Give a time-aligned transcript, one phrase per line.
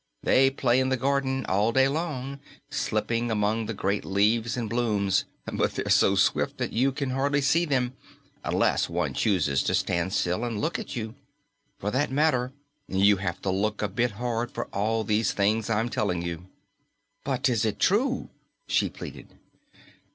[0.23, 2.39] They play in the garden, all day long,
[2.71, 7.39] slipping among the great leaves and blooms, but they're so swift that you can hardly
[7.39, 7.93] see them,
[8.43, 11.13] unless one chooses to stand still and look at you.
[11.77, 12.51] For that matter,
[12.87, 16.47] you have to look a bit hard for all these things I'm telling you."
[17.23, 18.29] "But it is true?"
[18.65, 19.27] she pleaded.